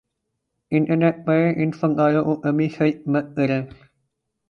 [0.71, 3.61] internet پر ان فنکاروں کو کبھی سرچ مت کریں